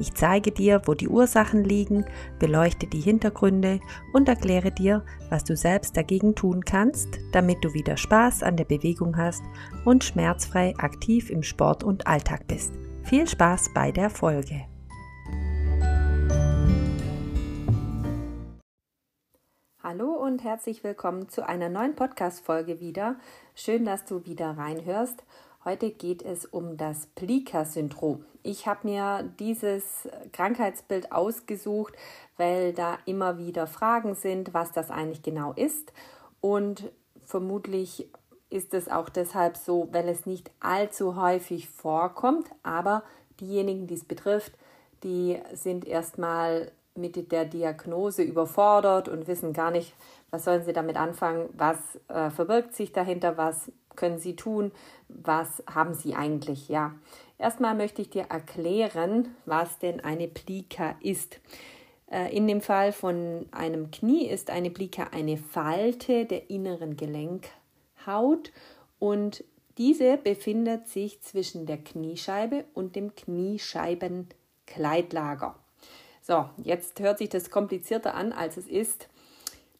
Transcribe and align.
ich 0.00 0.14
zeige 0.14 0.50
dir, 0.50 0.80
wo 0.86 0.94
die 0.94 1.08
Ursachen 1.08 1.62
liegen, 1.62 2.06
beleuchte 2.38 2.86
die 2.86 3.00
Hintergründe 3.00 3.80
und 4.14 4.28
erkläre 4.28 4.72
dir, 4.72 5.04
was 5.28 5.44
du 5.44 5.56
selbst 5.56 5.96
dagegen 5.96 6.34
tun 6.34 6.64
kannst, 6.64 7.08
damit 7.32 7.62
du 7.62 7.74
wieder 7.74 7.98
Spaß 7.98 8.42
an 8.42 8.56
der 8.56 8.64
Bewegung 8.64 9.18
hast 9.18 9.42
und 9.84 10.02
schmerzfrei 10.02 10.74
aktiv 10.78 11.28
im 11.28 11.42
Sport 11.42 11.84
und 11.84 12.06
Alltag 12.06 12.46
bist. 12.48 12.72
Viel 13.04 13.28
Spaß 13.28 13.72
bei 13.74 13.92
der 13.92 14.08
Folge. 14.08 14.64
Hallo 19.82 20.12
und 20.14 20.44
herzlich 20.44 20.82
willkommen 20.82 21.28
zu 21.28 21.46
einer 21.46 21.68
neuen 21.68 21.94
Podcast-Folge 21.94 22.80
wieder. 22.80 23.16
Schön, 23.54 23.84
dass 23.84 24.04
du 24.04 24.24
wieder 24.24 24.56
reinhörst. 24.56 25.24
Heute 25.62 25.90
geht 25.90 26.22
es 26.22 26.46
um 26.46 26.78
das 26.78 27.06
Plika-Syndrom. 27.16 28.24
Ich 28.42 28.66
habe 28.66 28.88
mir 28.88 29.30
dieses 29.38 30.08
Krankheitsbild 30.32 31.12
ausgesucht, 31.12 31.92
weil 32.38 32.72
da 32.72 32.96
immer 33.04 33.36
wieder 33.36 33.66
Fragen 33.66 34.14
sind, 34.14 34.54
was 34.54 34.72
das 34.72 34.90
eigentlich 34.90 35.22
genau 35.22 35.52
ist. 35.52 35.92
Und 36.40 36.90
vermutlich 37.26 38.08
ist 38.48 38.72
es 38.72 38.88
auch 38.88 39.10
deshalb 39.10 39.58
so, 39.58 39.86
weil 39.92 40.08
es 40.08 40.24
nicht 40.24 40.50
allzu 40.60 41.20
häufig 41.20 41.68
vorkommt. 41.68 42.46
Aber 42.62 43.02
diejenigen, 43.38 43.86
die 43.86 43.94
es 43.94 44.06
betrifft, 44.06 44.52
die 45.04 45.38
sind 45.52 45.86
erstmal 45.86 46.72
mit 46.94 47.30
der 47.30 47.44
Diagnose 47.44 48.22
überfordert 48.22 49.10
und 49.10 49.26
wissen 49.26 49.52
gar 49.52 49.70
nicht, 49.70 49.94
was 50.30 50.44
sollen 50.44 50.64
sie 50.64 50.72
damit 50.72 50.96
anfangen, 50.96 51.50
was 51.52 51.76
äh, 52.08 52.30
verbirgt 52.30 52.74
sich 52.74 52.92
dahinter, 52.92 53.36
was 53.36 53.70
können 54.00 54.18
sie 54.18 54.34
tun, 54.34 54.72
was 55.08 55.62
haben 55.72 55.94
sie 55.94 56.14
eigentlich, 56.14 56.68
ja. 56.68 56.94
Erstmal 57.38 57.74
möchte 57.74 58.02
ich 58.02 58.10
dir 58.10 58.26
erklären, 58.30 59.28
was 59.44 59.78
denn 59.78 60.00
eine 60.00 60.26
Plika 60.26 60.96
ist. 61.00 61.38
Äh, 62.10 62.36
in 62.36 62.48
dem 62.48 62.62
Fall 62.62 62.92
von 62.92 63.46
einem 63.50 63.90
Knie 63.90 64.26
ist 64.26 64.50
eine 64.50 64.70
Plika 64.70 65.08
eine 65.12 65.36
Falte 65.36 66.24
der 66.24 66.48
inneren 66.50 66.96
Gelenkhaut 66.96 68.52
und 68.98 69.44
diese 69.78 70.16
befindet 70.16 70.88
sich 70.88 71.20
zwischen 71.22 71.66
der 71.66 71.78
Kniescheibe 71.78 72.64
und 72.74 72.96
dem 72.96 73.14
Kniescheibenkleidlager. 73.14 75.54
So, 76.22 76.50
jetzt 76.62 76.98
hört 77.00 77.18
sich 77.18 77.28
das 77.28 77.50
komplizierter 77.50 78.14
an, 78.14 78.32
als 78.32 78.56
es 78.56 78.66
ist. 78.66 79.08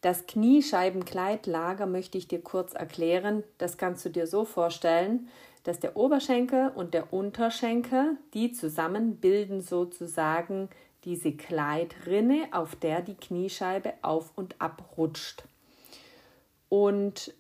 Das 0.01 0.27
Kniescheibenkleidlager 0.27 1.87
möchte 1.87 2.17
ich 2.17 2.27
dir 2.27 2.41
kurz 2.41 2.73
erklären. 2.73 3.45
Das 3.59 3.77
kannst 3.77 4.05
du 4.05 4.09
dir 4.09 4.27
so 4.27 4.45
vorstellen, 4.45 5.29
dass 5.65 5.79
der 5.79 5.97
Oberschenkel 5.97 6.73
und 6.75 6.95
der 6.95 7.13
Unterschenkel, 7.13 8.17
die 8.33 8.53
zusammen 8.53 9.17
bilden 9.17 9.61
sozusagen 9.61 10.71
diese 11.05 11.33
Kleidrinne, 11.33 12.49
auf 12.53 12.77
der 12.77 13.03
die 13.03 13.15
Kniescheibe 13.15 13.93
auf 14.03 14.33
und 14.37 14.61
ab 14.61 14.97
rutscht. 14.97 15.45
Und 16.71 17.35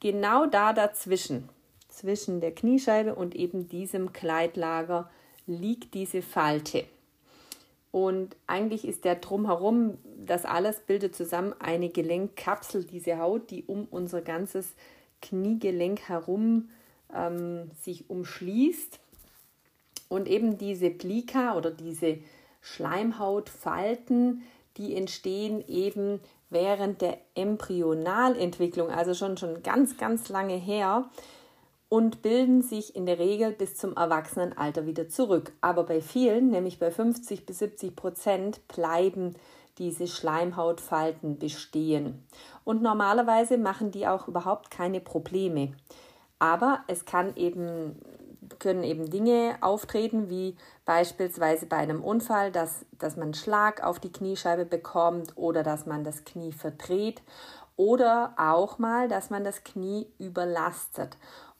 genau 0.00 0.46
da 0.46 0.72
dazwischen, 0.72 1.48
zwischen 1.88 2.40
der 2.40 2.54
Kniescheibe 2.54 3.14
und 3.14 3.36
eben 3.36 3.68
diesem 3.68 4.12
Kleidlager, 4.12 5.10
liegt 5.46 5.94
diese 5.94 6.22
Falte. 6.22 6.86
Und 7.94 8.34
eigentlich 8.48 8.84
ist 8.88 9.04
der 9.04 9.14
drumherum, 9.14 9.98
das 10.26 10.44
alles 10.44 10.80
bildet 10.80 11.14
zusammen 11.14 11.54
eine 11.58 11.88
Gelenkkapsel, 11.88 12.84
diese 12.84 13.18
Haut, 13.18 13.50
die 13.50 13.64
um 13.64 13.86
unser 13.90 14.20
ganzes 14.20 14.74
Kniegelenk 15.22 16.08
herum 16.08 16.70
ähm, 17.14 17.70
sich 17.80 18.10
umschließt. 18.10 19.00
Und 20.08 20.28
eben 20.28 20.58
diese 20.58 20.90
Plika 20.90 21.56
oder 21.56 21.70
diese 21.70 22.18
Schleimhautfalten, 22.60 24.42
die 24.76 24.94
entstehen 24.96 25.64
eben 25.66 26.20
während 26.50 27.00
der 27.00 27.18
Embryonalentwicklung, 27.34 28.90
also 28.90 29.14
schon 29.14 29.36
schon 29.36 29.62
ganz, 29.62 29.96
ganz 29.96 30.28
lange 30.28 30.56
her 30.56 31.08
und 31.88 32.22
bilden 32.22 32.62
sich 32.62 32.96
in 32.96 33.06
der 33.06 33.18
Regel 33.18 33.52
bis 33.52 33.76
zum 33.76 33.96
Erwachsenenalter 33.96 34.86
wieder 34.86 35.08
zurück. 35.08 35.52
Aber 35.60 35.84
bei 35.84 36.00
vielen, 36.00 36.50
nämlich 36.50 36.78
bei 36.78 36.90
50 36.90 37.46
bis 37.46 37.58
70 37.60 37.94
Prozent, 37.94 38.66
bleiben 38.68 39.34
diese 39.78 40.06
Schleimhautfalten 40.06 41.38
bestehen. 41.38 42.26
Und 42.64 42.82
normalerweise 42.82 43.58
machen 43.58 43.90
die 43.90 44.06
auch 44.06 44.28
überhaupt 44.28 44.70
keine 44.70 45.00
Probleme. 45.00 45.72
Aber 46.38 46.80
es 46.88 47.04
kann 47.04 47.36
eben, 47.36 48.00
können 48.58 48.82
eben 48.82 49.10
Dinge 49.10 49.56
auftreten, 49.60 50.28
wie 50.28 50.56
beispielsweise 50.84 51.66
bei 51.66 51.76
einem 51.76 52.02
Unfall, 52.02 52.52
dass, 52.52 52.84
dass 52.98 53.16
man 53.16 53.34
Schlag 53.34 53.82
auf 53.82 53.98
die 53.98 54.12
Kniescheibe 54.12 54.64
bekommt 54.64 55.36
oder 55.36 55.62
dass 55.62 55.86
man 55.86 56.04
das 56.04 56.24
Knie 56.24 56.52
verdreht 56.52 57.22
oder 57.76 58.34
auch 58.36 58.78
mal, 58.78 59.08
dass 59.08 59.30
man 59.30 59.44
das 59.44 59.64
Knie 59.64 60.06
überlastet. 60.18 61.16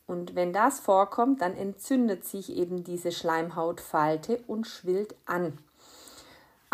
Und 0.06 0.34
wenn 0.34 0.52
das 0.52 0.80
vorkommt, 0.80 1.40
dann 1.40 1.56
entzündet 1.56 2.24
sich 2.24 2.54
eben 2.54 2.84
diese 2.84 3.10
Schleimhautfalte 3.10 4.44
und 4.46 4.66
schwillt 4.66 5.14
an. 5.24 5.58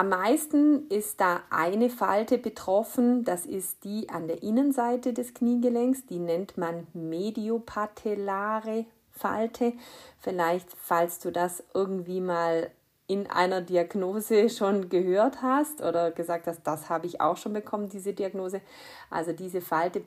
Am 0.00 0.08
meisten 0.08 0.88
ist 0.88 1.20
da 1.20 1.42
eine 1.50 1.90
Falte 1.90 2.38
betroffen, 2.38 3.22
das 3.22 3.44
ist 3.44 3.84
die 3.84 4.08
an 4.08 4.28
der 4.28 4.42
Innenseite 4.42 5.12
des 5.12 5.34
Kniegelenks, 5.34 6.06
die 6.06 6.18
nennt 6.18 6.56
man 6.56 6.86
mediopatellare 6.94 8.86
Falte. 9.10 9.74
Vielleicht, 10.18 10.70
falls 10.74 11.18
du 11.18 11.30
das 11.30 11.62
irgendwie 11.74 12.22
mal 12.22 12.70
in 13.08 13.26
einer 13.26 13.60
Diagnose 13.60 14.48
schon 14.48 14.88
gehört 14.88 15.42
hast 15.42 15.82
oder 15.82 16.12
gesagt 16.12 16.46
hast, 16.46 16.62
das 16.62 16.88
habe 16.88 17.06
ich 17.06 17.20
auch 17.20 17.36
schon 17.36 17.52
bekommen, 17.52 17.90
diese 17.90 18.14
Diagnose. 18.14 18.62
Also 19.10 19.34
diese 19.34 19.60
Falte 19.60 20.02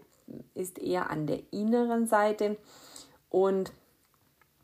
ist 0.56 0.80
eher 0.80 1.12
an 1.12 1.28
der 1.28 1.42
inneren 1.52 2.08
Seite 2.08 2.58
und 3.30 3.72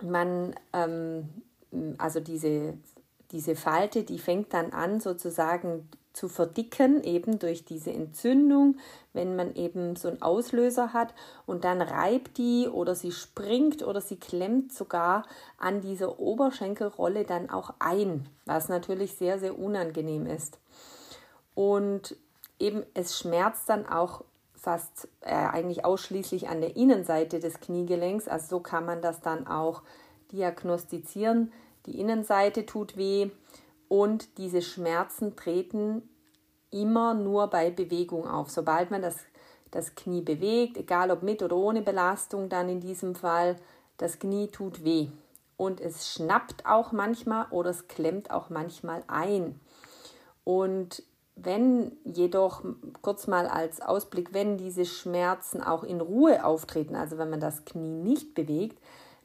man, 0.02 0.56
ähm, 0.74 1.30
also 2.00 2.20
diese, 2.20 2.80
diese 3.32 3.56
Falte, 3.56 4.04
die 4.04 4.20
fängt 4.20 4.54
dann 4.54 4.72
an 4.72 5.00
sozusagen 5.00 5.88
zu 6.14 6.28
verdicken, 6.28 7.04
eben 7.04 7.40
durch 7.40 7.64
diese 7.64 7.92
Entzündung, 7.92 8.78
wenn 9.14 9.36
man 9.36 9.56
eben 9.56 9.96
so 9.96 10.08
einen 10.08 10.22
Auslöser 10.22 10.92
hat 10.92 11.14
und 11.46 11.64
dann 11.64 11.82
reibt 11.82 12.38
die 12.38 12.68
oder 12.68 12.96
sie 12.96 13.12
springt 13.12 13.84
oder 13.84 14.02
sie 14.02 14.18
klemmt 14.18 14.74
sogar 14.74 15.26
an 15.58 15.82
dieser 15.82 16.20
Oberschenkelrolle 16.20 17.24
dann 17.24 17.50
auch 17.50 17.74
ein, 17.80 18.28
was 18.46 18.70
natürlich 18.70 19.16
sehr, 19.16 19.40
sehr 19.40 19.58
unangenehm 19.58 20.26
ist. 20.26 20.60
Und 21.54 22.18
eben 22.60 22.84
es 22.94 23.18
schmerzt 23.18 23.70
dann 23.70 23.86
auch 23.86 24.24
fast 24.56 25.08
äh, 25.22 25.34
eigentlich 25.34 25.86
ausschließlich 25.86 26.50
an 26.50 26.60
der 26.60 26.76
Innenseite 26.76 27.40
des 27.40 27.60
Kniegelenks. 27.62 28.28
Also 28.28 28.58
so 28.58 28.60
kann 28.60 28.86
man 28.86 29.02
das 29.02 29.22
dann 29.22 29.48
auch 29.48 29.84
diagnostizieren. 30.32 31.52
Die 31.90 32.00
Innenseite 32.00 32.68
tut 32.68 32.98
weh 32.98 33.32
und 33.88 34.38
diese 34.38 34.62
Schmerzen 34.62 35.36
treten 35.36 36.08
immer 36.70 37.16
nur 37.16 37.48
bei 37.48 37.72
Bewegung 37.72 38.28
auf. 38.28 38.52
Sobald 38.52 38.92
man 38.92 39.02
das, 39.02 39.18
das 39.72 39.96
Knie 39.96 40.22
bewegt, 40.22 40.78
egal 40.78 41.10
ob 41.10 41.24
mit 41.24 41.42
oder 41.42 41.56
ohne 41.56 41.82
Belastung, 41.82 42.48
dann 42.48 42.70
in 42.70 42.80
diesem 42.80 43.16
Fall, 43.16 43.56
das 43.98 44.20
Knie 44.20 44.50
tut 44.50 44.84
weh. 44.84 45.08
Und 45.58 45.82
es 45.82 46.14
schnappt 46.14 46.68
auch 46.68 46.92
manchmal 46.92 47.48
oder 47.50 47.72
es 47.72 47.88
klemmt 47.88 48.30
auch 48.30 48.52
manchmal 48.52 49.04
ein. 49.08 49.60
Und 50.44 51.02
wenn 51.36 51.98
jedoch, 52.04 52.64
kurz 53.02 53.26
mal 53.26 53.48
als 53.48 53.82
Ausblick, 53.82 54.32
wenn 54.32 54.60
diese 54.60 54.86
Schmerzen 54.86 55.64
auch 55.64 55.84
in 55.84 56.02
Ruhe 56.02 56.46
auftreten, 56.46 56.96
also 56.96 57.18
wenn 57.18 57.32
man 57.32 57.40
das 57.40 57.66
Knie 57.66 57.90
nicht 57.90 58.36
bewegt, 58.36 58.78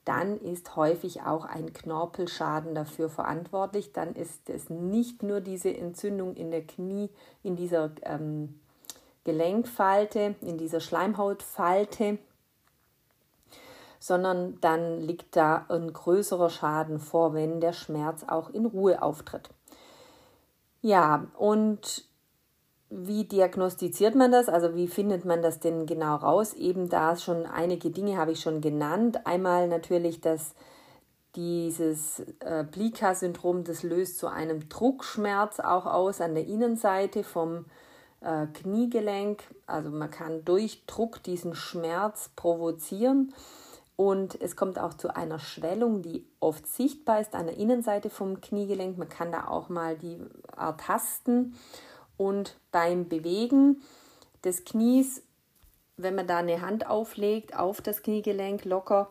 dann 0.04 0.38
ist 0.38 0.76
häufig 0.76 1.22
auch 1.22 1.44
ein 1.44 1.72
Knorpelschaden 1.72 2.74
dafür 2.74 3.08
verantwortlich. 3.08 3.92
Dann 3.92 4.14
ist 4.14 4.50
es 4.50 4.68
nicht 4.68 5.22
nur 5.22 5.40
diese 5.40 5.74
Entzündung 5.74 6.34
in 6.34 6.50
der 6.50 6.66
Knie, 6.66 7.10
in 7.42 7.56
dieser 7.56 7.90
ähm, 8.02 8.60
Gelenkfalte, 9.24 10.34
in 10.42 10.58
dieser 10.58 10.80
Schleimhautfalte, 10.80 12.18
sondern 13.98 14.60
dann 14.60 15.00
liegt 15.00 15.34
da 15.34 15.64
ein 15.70 15.90
größerer 15.90 16.50
Schaden 16.50 16.98
vor, 16.98 17.32
wenn 17.32 17.60
der 17.62 17.72
Schmerz 17.72 18.24
auch 18.28 18.50
in 18.50 18.66
Ruhe 18.66 19.00
auftritt. 19.00 19.48
Ja, 20.82 21.28
und 21.38 22.04
wie 22.96 23.24
diagnostiziert 23.24 24.14
man 24.14 24.30
das? 24.30 24.48
Also 24.48 24.74
wie 24.74 24.88
findet 24.88 25.24
man 25.24 25.42
das 25.42 25.58
denn 25.58 25.86
genau 25.86 26.16
raus? 26.16 26.54
Eben 26.54 26.88
da 26.88 27.16
schon 27.16 27.46
einige 27.46 27.90
Dinge 27.90 28.16
habe 28.16 28.32
ich 28.32 28.40
schon 28.40 28.60
genannt. 28.60 29.26
Einmal 29.26 29.68
natürlich, 29.68 30.20
dass 30.20 30.54
dieses 31.34 32.20
äh, 32.40 32.64
Plika-Syndrom, 32.64 33.64
das 33.64 33.82
löst 33.82 34.18
zu 34.18 34.28
einem 34.28 34.68
Druckschmerz 34.68 35.58
auch 35.58 35.86
aus 35.86 36.20
an 36.20 36.34
der 36.34 36.46
Innenseite 36.46 37.24
vom 37.24 37.64
äh, 38.20 38.46
Kniegelenk. 38.46 39.42
Also 39.66 39.90
man 39.90 40.10
kann 40.10 40.44
durch 40.44 40.86
Druck 40.86 41.22
diesen 41.22 41.54
Schmerz 41.54 42.30
provozieren. 42.36 43.34
Und 43.96 44.40
es 44.40 44.56
kommt 44.56 44.78
auch 44.78 44.94
zu 44.94 45.14
einer 45.14 45.38
Schwellung, 45.38 46.02
die 46.02 46.26
oft 46.40 46.66
sichtbar 46.66 47.20
ist 47.20 47.34
an 47.34 47.46
der 47.46 47.56
Innenseite 47.56 48.10
vom 48.10 48.40
Kniegelenk. 48.40 48.98
Man 48.98 49.08
kann 49.08 49.30
da 49.30 49.46
auch 49.46 49.68
mal 49.68 49.96
die 49.96 50.18
ertasten. 50.56 51.54
Und 52.16 52.56
beim 52.70 53.08
Bewegen 53.08 53.82
des 54.44 54.64
Knies, 54.64 55.22
wenn 55.96 56.14
man 56.14 56.26
da 56.26 56.38
eine 56.38 56.60
Hand 56.60 56.86
auflegt 56.86 57.56
auf 57.56 57.80
das 57.80 58.02
Kniegelenk 58.02 58.64
locker, 58.64 59.10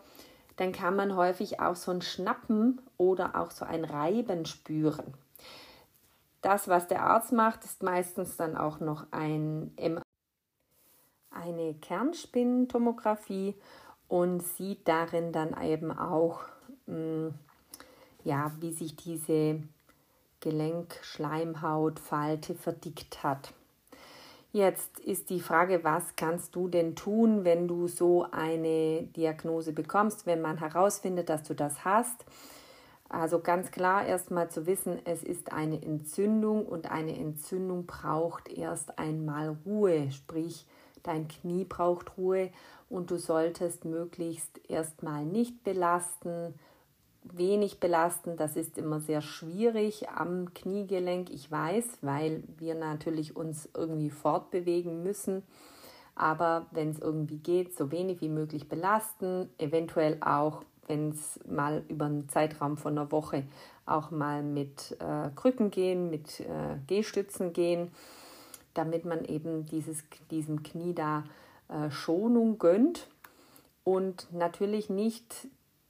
dann 0.57 0.71
kann 0.71 0.95
man 0.95 1.15
häufig 1.15 1.59
auch 1.59 1.75
so 1.75 1.91
ein 1.91 2.01
Schnappen 2.01 2.81
oder 2.97 3.39
auch 3.39 3.51
so 3.51 3.65
ein 3.65 3.85
Reiben 3.85 4.45
spüren. 4.45 5.13
Das, 6.41 6.67
was 6.67 6.87
der 6.87 7.03
Arzt 7.03 7.31
macht, 7.31 7.63
ist 7.63 7.83
meistens 7.83 8.35
dann 8.37 8.57
auch 8.57 8.79
noch 8.79 9.07
ein, 9.11 9.71
eine 11.31 11.73
Kernspintomographie 11.75 13.55
und 14.07 14.43
sieht 14.43 14.87
darin 14.87 15.31
dann 15.31 15.59
eben 15.61 15.97
auch, 15.97 16.41
mm, 16.85 17.29
ja, 18.25 18.51
wie 18.59 18.73
sich 18.73 18.95
diese 18.95 19.63
Gelenkschleimhautfalte 20.43 22.53
verdickt 22.53 23.23
hat. 23.23 23.55
Jetzt 24.51 24.99
ist 24.99 25.31
die 25.31 25.39
Frage, 25.39 25.83
was 25.83 26.15
kannst 26.15 26.55
du 26.55 26.67
denn 26.67 26.95
tun, 26.95 27.43
wenn 27.45 27.67
du 27.67 27.87
so 27.87 28.27
eine 28.31 29.01
Diagnose 29.15 29.73
bekommst, 29.73 30.27
wenn 30.27 30.41
man 30.41 30.57
herausfindet, 30.57 31.29
dass 31.29 31.41
du 31.43 31.55
das 31.55 31.85
hast? 31.85 32.25
Also 33.09 33.39
ganz 33.39 33.71
klar 33.71 34.05
erstmal 34.05 34.49
zu 34.49 34.67
wissen, 34.67 34.99
es 35.05 35.23
ist 35.23 35.53
eine 35.53 35.81
Entzündung 35.81 36.65
und 36.65 36.91
eine 36.91 37.17
Entzündung 37.17 37.85
braucht 37.85 38.49
erst 38.49 38.99
einmal 38.99 39.55
Ruhe, 39.65 40.11
sprich 40.11 40.65
dein 41.03 41.27
Knie 41.27 41.63
braucht 41.63 42.17
Ruhe 42.17 42.49
und 42.89 43.11
du 43.11 43.17
solltest 43.17 43.85
möglichst 43.85 44.59
erstmal 44.69 45.25
nicht 45.25 45.63
belasten, 45.63 46.55
wenig 47.31 47.79
belasten. 47.79 48.37
Das 48.37 48.55
ist 48.55 48.77
immer 48.77 48.99
sehr 48.99 49.21
schwierig 49.21 50.09
am 50.09 50.53
Kniegelenk. 50.53 51.29
Ich 51.29 51.49
weiß, 51.49 51.99
weil 52.01 52.43
wir 52.57 52.75
natürlich 52.75 53.35
uns 53.35 53.69
irgendwie 53.75 54.09
fortbewegen 54.09 55.03
müssen. 55.03 55.43
Aber 56.15 56.67
wenn 56.71 56.91
es 56.91 56.99
irgendwie 56.99 57.37
geht, 57.37 57.75
so 57.75 57.91
wenig 57.91 58.21
wie 58.21 58.29
möglich 58.29 58.69
belasten. 58.69 59.49
Eventuell 59.57 60.17
auch, 60.21 60.63
wenn 60.87 61.09
es 61.09 61.39
mal 61.47 61.83
über 61.87 62.05
einen 62.05 62.29
Zeitraum 62.29 62.77
von 62.77 62.97
einer 62.97 63.11
Woche 63.11 63.43
auch 63.85 64.11
mal 64.11 64.43
mit 64.43 64.95
äh, 64.99 65.29
Krücken 65.35 65.71
gehen, 65.71 66.09
mit 66.09 66.39
äh, 66.39 66.77
Gehstützen 66.87 67.53
gehen, 67.53 67.91
damit 68.73 69.05
man 69.05 69.25
eben 69.25 69.65
dieses, 69.65 70.03
diesem 70.31 70.63
Knie 70.63 70.93
da 70.93 71.23
äh, 71.67 71.89
Schonung 71.89 72.59
gönnt 72.59 73.07
und 73.83 74.31
natürlich 74.31 74.89
nicht 74.89 75.47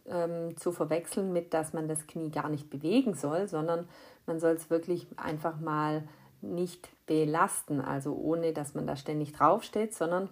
ähm, 0.08 0.56
zu 0.58 0.72
verwechseln 0.72 1.34
mit, 1.34 1.54
dass 1.54 1.74
man 1.74 1.88
das 1.88 2.08
Knie 2.08 2.30
gar 2.32 2.50
nicht 2.50 2.70
bewegen 2.70 3.14
soll, 3.14 3.48
sondern 3.48 3.88
man 4.26 4.40
soll 4.40 4.54
es 4.54 4.70
wirklich 4.70 5.08
einfach 5.18 5.60
mal 5.60 6.04
nicht 6.42 6.90
belasten, 7.06 7.80
also 7.82 8.14
ohne 8.16 8.54
dass 8.54 8.74
man 8.74 8.86
da 8.86 8.96
ständig 8.96 9.34
draufsteht, 9.34 9.94
sondern 9.94 10.30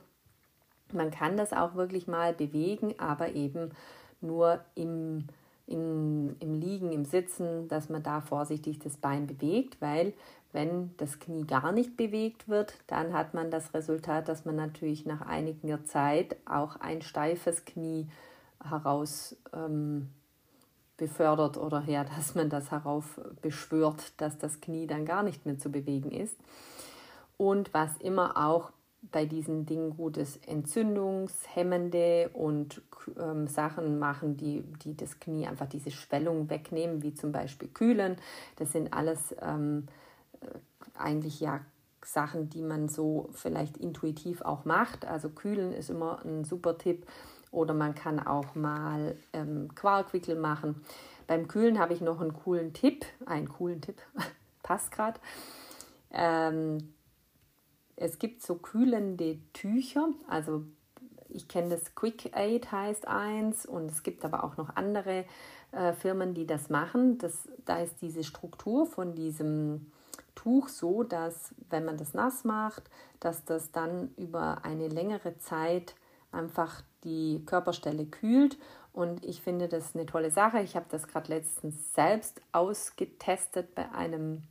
man 0.91 1.11
kann 1.11 1.37
das 1.37 1.53
auch 1.53 1.75
wirklich 1.75 2.07
mal 2.07 2.33
bewegen, 2.33 2.95
aber 2.97 3.33
eben 3.33 3.71
nur 4.19 4.59
im, 4.75 5.27
im, 5.67 6.35
im 6.39 6.53
Liegen, 6.53 6.91
im 6.91 7.05
Sitzen, 7.05 7.67
dass 7.69 7.89
man 7.89 8.03
da 8.03 8.21
vorsichtig 8.21 8.79
das 8.79 8.97
Bein 8.97 9.25
bewegt, 9.25 9.81
weil 9.81 10.13
wenn 10.51 10.91
das 10.97 11.19
Knie 11.19 11.45
gar 11.45 11.71
nicht 11.71 11.95
bewegt 11.95 12.49
wird, 12.49 12.73
dann 12.87 13.13
hat 13.13 13.33
man 13.33 13.51
das 13.51 13.73
Resultat, 13.73 14.27
dass 14.27 14.43
man 14.43 14.57
natürlich 14.57 15.05
nach 15.05 15.21
einiger 15.21 15.85
Zeit 15.85 16.35
auch 16.45 16.75
ein 16.75 17.01
steifes 17.01 17.63
Knie 17.63 18.07
heraus 18.63 19.35
ähm, 19.53 20.09
befördert 20.97 21.57
oder 21.57 21.81
her, 21.81 22.05
dass 22.15 22.35
man 22.35 22.49
das 22.49 22.71
herauf 22.71 23.19
beschwört, 23.41 24.13
dass 24.17 24.37
das 24.37 24.61
Knie 24.61 24.87
dann 24.87 25.05
gar 25.05 25.23
nicht 25.23 25.45
mehr 25.45 25.57
zu 25.57 25.71
bewegen 25.71 26.11
ist. 26.11 26.37
Und 27.37 27.73
was 27.73 27.97
immer 27.97 28.37
auch 28.37 28.71
bei 29.11 29.25
diesen 29.25 29.65
Dingen 29.65 29.97
gut 29.97 30.17
ist, 30.17 30.47
entzündungshemmende 30.47 32.29
und 32.33 32.81
ähm, 33.19 33.47
Sachen 33.47 33.97
machen, 33.97 34.37
die, 34.37 34.61
die 34.83 34.95
das 34.95 35.19
Knie 35.19 35.47
einfach 35.47 35.67
diese 35.67 35.89
Schwellung 35.89 36.49
wegnehmen, 36.49 37.01
wie 37.01 37.15
zum 37.15 37.31
Beispiel 37.31 37.69
kühlen. 37.69 38.17
Das 38.57 38.71
sind 38.71 38.93
alles 38.93 39.35
ähm, 39.41 39.87
äh, 40.41 40.99
eigentlich 40.99 41.39
ja 41.39 41.61
Sachen, 42.05 42.49
die 42.49 42.61
man 42.61 42.89
so 42.89 43.29
vielleicht 43.33 43.77
intuitiv 43.77 44.41
auch 44.41 44.65
macht. 44.65 45.05
Also 45.05 45.29
kühlen 45.29 45.73
ist 45.73 45.89
immer 45.89 46.23
ein 46.25 46.43
super 46.43 46.77
Tipp. 46.77 47.05
Oder 47.51 47.73
man 47.73 47.95
kann 47.95 48.19
auch 48.19 48.55
mal 48.55 49.15
ähm, 49.33 49.73
Quarkwickel 49.75 50.35
machen. 50.35 50.83
Beim 51.27 51.47
Kühlen 51.47 51.79
habe 51.79 51.93
ich 51.93 52.01
noch 52.01 52.21
einen 52.21 52.33
coolen 52.33 52.73
Tipp. 52.73 53.05
Einen 53.25 53.49
coolen 53.49 53.81
Tipp, 53.81 54.01
passt 54.63 54.91
gerade. 54.91 55.19
Ähm, 56.11 56.93
es 57.95 58.19
gibt 58.19 58.41
so 58.41 58.55
kühlende 58.55 59.39
Tücher. 59.53 60.09
Also 60.27 60.63
ich 61.29 61.47
kenne 61.47 61.69
das 61.69 61.95
Quick 61.95 62.35
Aid 62.35 62.71
heißt 62.71 63.07
eins 63.07 63.65
und 63.65 63.91
es 63.91 64.03
gibt 64.03 64.25
aber 64.25 64.43
auch 64.43 64.57
noch 64.57 64.75
andere 64.75 65.25
äh, 65.71 65.93
Firmen, 65.93 66.33
die 66.33 66.45
das 66.45 66.69
machen. 66.69 67.17
Das, 67.17 67.47
da 67.65 67.81
ist 67.81 68.01
diese 68.01 68.23
Struktur 68.23 68.85
von 68.85 69.15
diesem 69.15 69.91
Tuch 70.41 70.69
so, 70.69 71.03
dass 71.03 71.53
wenn 71.69 71.85
man 71.85 71.97
das 71.97 72.15
nass 72.15 72.43
macht, 72.43 72.89
dass 73.19 73.45
das 73.45 73.71
dann 73.71 74.09
über 74.17 74.65
eine 74.65 74.87
längere 74.87 75.37
Zeit 75.37 75.93
einfach 76.31 76.81
die 77.03 77.43
Körperstelle 77.45 78.07
kühlt. 78.07 78.57
Und 78.91 79.23
ich 79.23 79.41
finde 79.41 79.67
das 79.67 79.93
eine 79.93 80.07
tolle 80.07 80.31
Sache. 80.31 80.61
Ich 80.61 80.75
habe 80.75 80.87
das 80.89 81.07
gerade 81.07 81.31
letztens 81.31 81.93
selbst 81.93 82.41
ausgetestet 82.53 83.75
bei 83.75 83.91
einem 83.91 84.41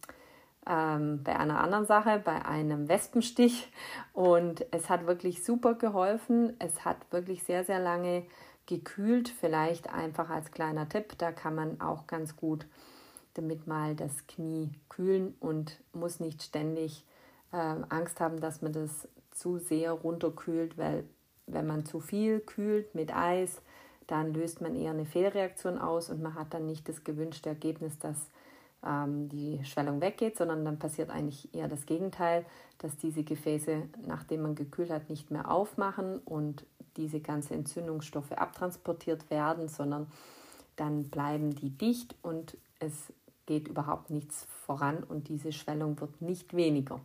ähm, 0.65 1.25
bei 1.25 1.37
einer 1.37 1.59
anderen 1.61 1.87
Sache, 1.87 2.23
bei 2.25 2.45
einem 2.45 2.89
Wespenstich. 2.89 3.73
Und 4.13 4.65
es 4.71 4.89
hat 4.89 5.09
wirklich 5.09 5.44
super 5.44 5.75
geholfen. 5.75 6.55
Es 6.61 6.85
hat 6.85 6.99
wirklich 7.11 7.43
sehr, 7.43 7.65
sehr 7.65 7.81
lange 7.81 8.27
gekühlt. 8.67 9.29
Vielleicht 9.29 9.93
einfach 9.93 10.31
als 10.31 10.53
kleiner 10.53 10.89
Tipp, 10.89 11.19
da 11.19 11.32
kann 11.32 11.56
man 11.56 11.81
auch 11.81 12.06
ganz 12.06 12.37
gut 12.37 12.67
damit 13.34 13.67
mal 13.67 13.94
das 13.94 14.27
Knie 14.27 14.70
kühlen 14.89 15.34
und 15.41 15.81
muss 15.93 16.20
nicht 16.20 16.43
ständig 16.43 17.05
äh, 17.53 17.56
Angst 17.56 18.20
haben, 18.20 18.41
dass 18.41 18.63
man 18.63 18.72
das 18.72 19.08
zu 19.31 19.58
sehr 19.58 19.93
runterkühlt, 19.93 20.77
weil 20.77 21.05
wenn 21.46 21.67
man 21.67 21.84
zu 21.84 22.01
viel 22.01 22.41
kühlt 22.41 22.94
mit 22.94 23.15
Eis, 23.15 23.63
dann 24.06 24.34
löst 24.34 24.60
man 24.60 24.75
eher 24.75 24.91
eine 24.91 25.06
Fehlreaktion 25.06 25.79
aus 25.79 26.10
und 26.10 26.22
man 26.22 26.34
hat 26.34 26.53
dann 26.53 26.67
nicht 26.67 26.89
das 26.89 27.05
gewünschte 27.05 27.49
Ergebnis, 27.49 27.99
dass 27.99 28.29
ähm, 28.84 29.29
die 29.29 29.65
Schwellung 29.65 30.01
weggeht, 30.01 30.37
sondern 30.37 30.65
dann 30.65 30.79
passiert 30.79 31.10
eigentlich 31.10 31.55
eher 31.55 31.69
das 31.69 31.87
Gegenteil, 31.87 32.44
dass 32.79 32.96
diese 32.96 33.22
Gefäße, 33.22 33.82
nachdem 34.06 34.43
man 34.43 34.55
gekühlt 34.55 34.91
hat, 34.91 35.10
nicht 35.10 35.31
mehr 35.31 35.51
aufmachen 35.51 36.19
und 36.19 36.65
diese 36.96 37.20
ganzen 37.20 37.55
Entzündungsstoffe 37.55 38.32
abtransportiert 38.32 39.31
werden, 39.31 39.69
sondern 39.69 40.08
dann 40.77 41.05
bleiben 41.05 41.55
die 41.55 41.70
dicht 41.70 42.17
und 42.22 42.56
es 42.79 43.13
geht 43.51 43.67
überhaupt 43.67 44.11
nichts 44.11 44.47
voran 44.65 45.03
und 45.03 45.27
diese 45.27 45.51
Schwellung 45.51 46.01
wird 46.01 46.23
nicht 46.23 46.55
weniger. 46.55 47.01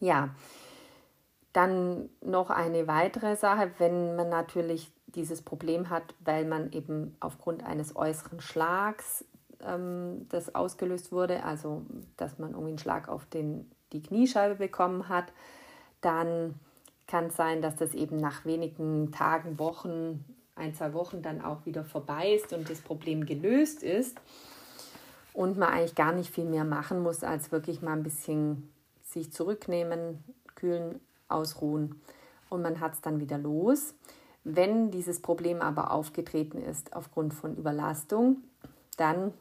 Ja, 0.00 0.30
dann 1.52 2.08
noch 2.22 2.48
eine 2.48 2.88
weitere 2.88 3.36
Sache, 3.36 3.70
wenn 3.76 4.16
man 4.16 4.30
natürlich 4.30 4.90
dieses 5.08 5.42
Problem 5.42 5.90
hat, 5.90 6.14
weil 6.20 6.46
man 6.46 6.72
eben 6.72 7.18
aufgrund 7.20 7.66
eines 7.66 7.94
äußeren 7.96 8.40
Schlags 8.40 9.26
ähm, 9.60 10.26
das 10.30 10.54
ausgelöst 10.54 11.12
wurde, 11.12 11.44
also 11.44 11.82
dass 12.16 12.38
man 12.38 12.52
irgendwie 12.52 12.70
einen 12.70 12.78
Schlag 12.78 13.10
auf 13.10 13.26
den, 13.26 13.70
die 13.92 14.02
Kniescheibe 14.02 14.54
bekommen 14.54 15.10
hat, 15.10 15.26
dann 16.00 16.54
kann 17.06 17.26
es 17.26 17.36
sein, 17.36 17.60
dass 17.60 17.76
das 17.76 17.92
eben 17.92 18.16
nach 18.16 18.46
wenigen 18.46 19.12
Tagen, 19.12 19.58
Wochen, 19.58 20.24
ein, 20.54 20.74
zwei 20.74 20.94
Wochen 20.94 21.20
dann 21.20 21.42
auch 21.42 21.66
wieder 21.66 21.84
vorbei 21.84 22.32
ist 22.32 22.54
und 22.54 22.70
das 22.70 22.80
Problem 22.80 23.26
gelöst 23.26 23.82
ist 23.82 24.18
und 25.36 25.58
man 25.58 25.68
eigentlich 25.68 25.94
gar 25.94 26.12
nicht 26.12 26.30
viel 26.30 26.46
mehr 26.46 26.64
machen 26.64 27.02
muss, 27.02 27.22
als 27.22 27.52
wirklich 27.52 27.82
mal 27.82 27.92
ein 27.92 28.02
bisschen 28.02 28.72
sich 29.02 29.34
zurücknehmen, 29.34 30.24
kühlen, 30.54 30.98
ausruhen 31.28 32.00
und 32.48 32.62
man 32.62 32.80
hat 32.80 32.94
es 32.94 33.02
dann 33.02 33.20
wieder 33.20 33.36
los. 33.36 33.94
Wenn 34.44 34.90
dieses 34.90 35.20
Problem 35.20 35.60
aber 35.60 35.90
aufgetreten 35.90 36.62
ist 36.62 36.96
aufgrund 36.96 37.34
von 37.34 37.54
Überlastung, 37.54 38.38
dann 38.96 39.34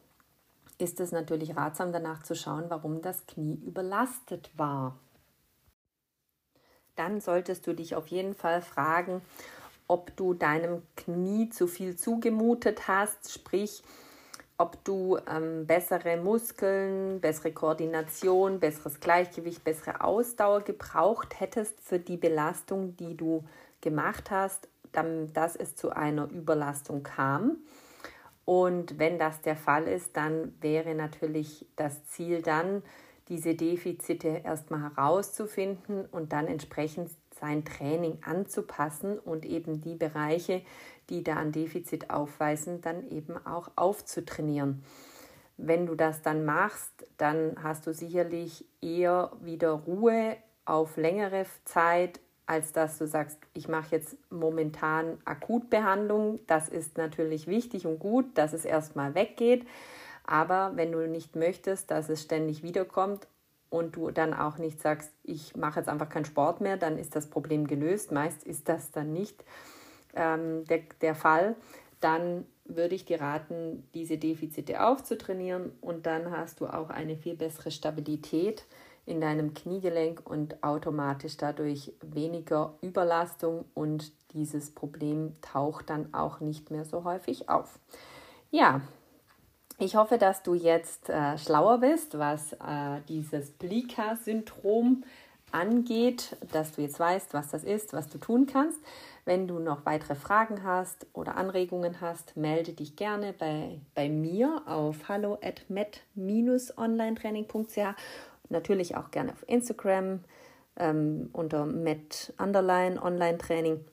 ist 0.79 0.99
es 0.99 1.13
natürlich 1.13 1.55
ratsam 1.55 1.93
danach 1.93 2.23
zu 2.23 2.35
schauen, 2.35 2.65
warum 2.67 3.01
das 3.01 3.25
Knie 3.25 3.57
überlastet 3.65 4.51
war. 4.57 4.99
dann 6.97 7.21
solltest 7.21 7.67
du 7.67 7.73
dich 7.73 7.95
auf 7.95 8.07
jeden 8.07 8.33
Fall 8.35 8.61
fragen, 8.61 9.21
ob 9.87 10.15
du 10.17 10.33
deinem 10.33 10.81
Knie 10.97 11.49
zu 11.49 11.67
viel 11.67 11.95
zugemutet 11.95 12.87
hast, 12.89 13.31
sprich, 13.31 13.83
ob 14.57 14.83
du 14.85 15.17
ähm, 15.29 15.65
bessere 15.67 16.17
Muskeln, 16.17 17.19
bessere 17.19 17.51
Koordination, 17.51 18.59
besseres 18.59 18.99
Gleichgewicht, 18.99 19.63
bessere 19.63 20.01
Ausdauer 20.01 20.61
gebraucht 20.61 21.39
hättest 21.39 21.79
für 21.81 21.99
die 21.99 22.17
Belastung, 22.17 22.95
die 22.97 23.17
du 23.17 23.43
gemacht 23.81 24.31
hast, 24.31 24.67
dass 24.91 25.57
es 25.57 25.75
zu 25.75 25.89
einer 25.89 26.29
Überlastung 26.29 27.03
kam. 27.03 27.57
Und 28.45 28.97
wenn 28.99 29.19
das 29.19 29.41
der 29.41 29.57
Fall 29.57 29.87
ist, 29.87 30.15
dann 30.15 30.53
wäre 30.61 30.95
natürlich 30.95 31.65
das 31.75 32.05
Ziel 32.05 32.41
dann, 32.41 32.83
diese 33.27 33.55
Defizite 33.55 34.41
erstmal 34.43 34.83
herauszufinden 34.83 36.05
und 36.11 36.31
dann 36.31 36.47
entsprechend 36.47 37.09
sein 37.39 37.65
Training 37.65 38.19
anzupassen 38.23 39.19
und 39.19 39.45
eben 39.45 39.81
die 39.81 39.95
Bereiche, 39.95 40.61
die 41.09 41.23
da 41.23 41.37
ein 41.37 41.51
Defizit 41.51 42.09
aufweisen, 42.09 42.81
dann 42.81 43.07
eben 43.09 43.37
auch 43.45 43.69
aufzutrainieren. 43.75 44.83
Wenn 45.57 45.85
du 45.85 45.95
das 45.95 46.21
dann 46.21 46.43
machst, 46.45 47.07
dann 47.17 47.55
hast 47.61 47.87
du 47.87 47.93
sicherlich 47.93 48.65
eher 48.81 49.31
wieder 49.41 49.71
Ruhe 49.71 50.37
auf 50.65 50.97
längere 50.97 51.45
Zeit, 51.63 52.19
als 52.45 52.73
dass 52.73 52.97
du 52.97 53.07
sagst, 53.07 53.39
ich 53.53 53.67
mache 53.67 53.95
jetzt 53.95 54.17
momentan 54.29 55.17
Akutbehandlung. 55.25 56.39
Das 56.47 56.69
ist 56.69 56.97
natürlich 56.97 57.47
wichtig 57.47 57.87
und 57.87 57.99
gut, 57.99 58.25
dass 58.37 58.53
es 58.53 58.65
erstmal 58.65 59.15
weggeht. 59.15 59.65
Aber 60.25 60.71
wenn 60.75 60.91
du 60.91 61.07
nicht 61.07 61.35
möchtest, 61.35 61.91
dass 61.91 62.09
es 62.09 62.21
ständig 62.21 62.63
wiederkommt 62.63 63.27
und 63.75 63.97
du 63.97 64.09
dann 64.09 64.33
auch 64.33 64.57
nicht 64.57 64.81
sagst, 64.81 65.11
ich 65.23 65.55
mache 65.55 65.79
jetzt 65.79 65.89
einfach 65.89 66.07
keinen 66.07 66.25
Sport 66.25 66.61
mehr, 66.61 66.77
dann 66.77 66.97
ist 66.97 67.15
das 67.15 67.29
Problem 67.29 67.67
gelöst. 67.67 68.11
Meist 68.11 68.43
ist 68.43 68.69
das 68.69 68.91
dann 68.91 69.11
nicht 69.11 69.43
ähm, 70.15 70.63
der, 70.65 70.79
der 71.01 71.13
Fall. 71.13 71.55
Dann 71.99 72.45
würde 72.63 72.95
ich 72.95 73.03
dir 73.03 73.19
raten, 73.19 73.87
diese 73.93 74.17
Defizite 74.17 74.81
aufzutrainieren 74.85 75.73
und 75.81 76.05
dann 76.05 76.31
hast 76.31 76.61
du 76.61 76.67
auch 76.67 76.89
eine 76.89 77.17
viel 77.17 77.35
bessere 77.35 77.69
Stabilität 77.69 78.65
in 79.05 79.19
deinem 79.19 79.53
Kniegelenk 79.53 80.21
und 80.23 80.63
automatisch 80.63 81.35
dadurch 81.37 81.93
weniger 82.01 82.75
Überlastung 82.81 83.65
und 83.73 84.13
dieses 84.31 84.71
Problem 84.71 85.35
taucht 85.41 85.89
dann 85.89 86.13
auch 86.13 86.39
nicht 86.39 86.71
mehr 86.71 86.85
so 86.85 87.03
häufig 87.03 87.49
auf. 87.49 87.77
Ja, 88.51 88.81
ich 89.77 89.95
hoffe, 89.95 90.17
dass 90.17 90.43
du 90.43 90.53
jetzt 90.53 91.09
äh, 91.09 91.37
schlauer 91.37 91.79
bist, 91.79 92.17
was 92.17 92.53
äh, 92.53 93.01
dieses 93.07 93.51
Blika-Syndrom 93.51 95.03
angeht, 95.51 96.37
dass 96.51 96.71
du 96.73 96.81
jetzt 96.81 96.99
weißt, 96.99 97.33
was 97.33 97.47
das 97.49 97.63
ist, 97.63 97.93
was 97.93 98.09
du 98.09 98.17
tun 98.17 98.45
kannst. 98.45 98.81
Wenn 99.25 99.47
du 99.47 99.59
noch 99.59 99.85
weitere 99.85 100.15
Fragen 100.15 100.63
hast 100.63 101.05
oder 101.13 101.37
Anregungen 101.37 102.01
hast, 102.01 102.35
melde 102.37 102.73
dich 102.73 102.95
gerne 102.95 103.33
bei, 103.33 103.79
bei 103.95 104.09
mir 104.09 104.61
auf 104.65 105.07
hallo 105.07 105.37
at 105.41 105.69
met-onlinetraining.ch 105.69 107.95
natürlich 108.49 108.95
auch 108.95 109.11
gerne 109.11 109.33
auf 109.33 109.43
Instagram 109.47 110.23
ähm, 110.77 111.29
unter 111.33 111.65
met 111.65 112.33
underline 112.37 113.01
online 113.01 113.37
training. 113.37 113.83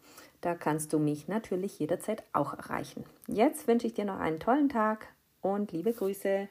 Da 0.40 0.54
kannst 0.54 0.92
du 0.92 0.98
mich 0.98 1.28
natürlich 1.28 1.78
jederzeit 1.78 2.24
auch 2.32 2.52
erreichen. 2.52 3.04
Jetzt 3.28 3.68
wünsche 3.68 3.86
ich 3.86 3.94
dir 3.94 4.04
noch 4.04 4.18
einen 4.18 4.40
tollen 4.40 4.68
Tag 4.68 5.06
und 5.42 5.72
liebe 5.72 5.92
Grüße. 5.92 6.48